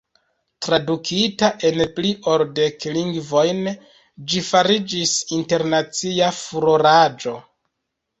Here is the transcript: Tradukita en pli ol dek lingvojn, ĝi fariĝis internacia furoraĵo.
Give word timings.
Tradukita 0.67 1.49
en 1.69 1.83
pli 1.99 2.13
ol 2.31 2.43
dek 2.59 2.87
lingvojn, 2.95 3.61
ĝi 4.31 4.41
fariĝis 4.47 5.13
internacia 5.41 6.31
furoraĵo. 6.39 7.35